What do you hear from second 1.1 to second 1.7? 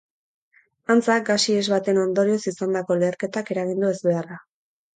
gas ihes